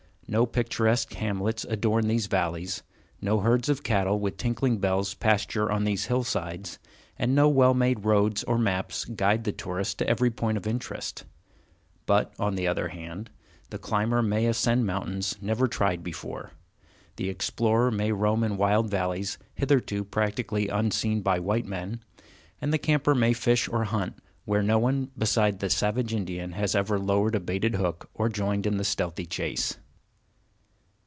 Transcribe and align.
No 0.27 0.45
picturesque 0.45 1.11
hamlets 1.15 1.65
adorn 1.65 2.07
these 2.07 2.27
valleys, 2.27 2.83
no 3.19 3.41
herds 3.41 3.67
of 3.67 3.83
cattle 3.83 4.17
with 4.17 4.37
tinkling 4.37 4.77
bells 4.77 5.13
pasture 5.13 5.69
on 5.69 5.83
these 5.83 6.05
hillsides, 6.05 6.79
and 7.19 7.35
no 7.35 7.49
well 7.49 7.73
made 7.73 8.05
roads 8.05 8.41
or 8.45 8.57
maps 8.57 9.03
guide 9.03 9.43
the 9.43 9.51
tourist 9.51 9.97
to 9.97 10.07
every 10.07 10.31
point 10.31 10.55
of 10.57 10.65
interest; 10.65 11.25
but, 12.05 12.33
on 12.39 12.55
the 12.55 12.65
other 12.65 12.87
hand, 12.87 13.29
the 13.71 13.77
climber 13.77 14.21
may 14.21 14.45
ascend 14.45 14.85
mountains 14.85 15.35
never 15.41 15.67
tried 15.67 16.01
before, 16.01 16.51
the 17.17 17.27
explorer 17.27 17.91
may 17.91 18.13
roam 18.13 18.41
in 18.41 18.55
wild 18.55 18.89
valleys 18.89 19.37
hitherto 19.55 20.05
practically 20.05 20.69
unseen 20.69 21.19
by 21.21 21.39
white 21.39 21.65
men; 21.65 21.99
and 22.61 22.71
the 22.71 22.77
camper 22.77 23.13
may 23.13 23.33
fish 23.33 23.67
or 23.67 23.83
hunt 23.83 24.13
where 24.45 24.63
no 24.63 24.79
one 24.79 25.11
besides 25.17 25.57
the 25.57 25.69
savage 25.69 26.13
Indian 26.13 26.53
has 26.53 26.73
ever 26.73 26.97
lowered 26.97 27.35
a 27.35 27.39
baited 27.41 27.75
hook 27.75 28.09
or 28.13 28.29
joined 28.29 28.65
in 28.65 28.77
the 28.77 28.85
stealthy 28.85 29.25
chase. 29.25 29.77